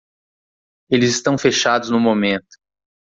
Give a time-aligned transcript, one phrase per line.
[0.89, 2.57] Eles estão fechados no momento.